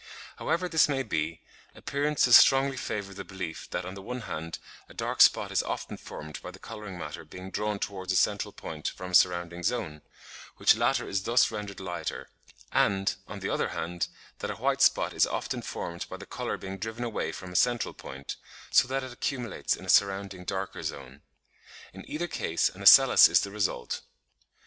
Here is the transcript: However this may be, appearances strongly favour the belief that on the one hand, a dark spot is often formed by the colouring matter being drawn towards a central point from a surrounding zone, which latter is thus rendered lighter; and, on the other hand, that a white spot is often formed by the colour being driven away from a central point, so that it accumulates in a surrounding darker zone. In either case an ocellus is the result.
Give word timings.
However 0.37 0.67
this 0.67 0.89
may 0.89 1.03
be, 1.03 1.41
appearances 1.75 2.35
strongly 2.35 2.75
favour 2.75 3.13
the 3.13 3.23
belief 3.23 3.69
that 3.69 3.85
on 3.85 3.93
the 3.93 4.01
one 4.01 4.21
hand, 4.21 4.57
a 4.89 4.95
dark 4.95 5.21
spot 5.21 5.51
is 5.51 5.61
often 5.61 5.95
formed 5.95 6.41
by 6.41 6.49
the 6.49 6.57
colouring 6.57 6.97
matter 6.97 7.23
being 7.23 7.51
drawn 7.51 7.77
towards 7.77 8.11
a 8.11 8.15
central 8.15 8.51
point 8.51 8.87
from 8.87 9.11
a 9.11 9.13
surrounding 9.13 9.61
zone, 9.61 10.01
which 10.57 10.73
latter 10.75 11.07
is 11.07 11.21
thus 11.21 11.51
rendered 11.51 11.79
lighter; 11.79 12.31
and, 12.71 13.17
on 13.27 13.41
the 13.41 13.49
other 13.51 13.67
hand, 13.69 14.07
that 14.39 14.49
a 14.49 14.55
white 14.55 14.81
spot 14.81 15.13
is 15.13 15.27
often 15.27 15.61
formed 15.61 16.09
by 16.09 16.17
the 16.17 16.25
colour 16.25 16.57
being 16.57 16.79
driven 16.79 17.03
away 17.03 17.31
from 17.31 17.51
a 17.51 17.55
central 17.55 17.93
point, 17.93 18.37
so 18.71 18.87
that 18.87 19.03
it 19.03 19.13
accumulates 19.13 19.75
in 19.75 19.85
a 19.85 19.87
surrounding 19.89 20.43
darker 20.43 20.81
zone. 20.81 21.21
In 21.93 22.09
either 22.09 22.27
case 22.27 22.69
an 22.69 22.81
ocellus 22.81 23.29
is 23.29 23.41
the 23.41 23.51
result. 23.51 24.01